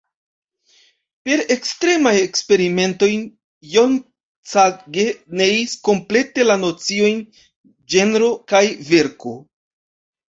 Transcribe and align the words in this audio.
Per 1.27 1.41
ekstremaj 1.55 2.13
eksperimentoj 2.21 3.09
John 3.73 3.93
Cage 4.53 5.05
neis 5.43 5.77
komplete 5.91 6.49
la 6.49 6.57
nociojn 6.65 7.23
ĝenro 7.97 8.33
kaj 8.55 8.67
verko. 8.91 9.37